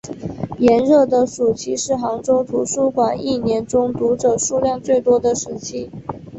[0.57, 5.91] 炎热的暑期是杭州图书馆一年中读者数量最多的时期。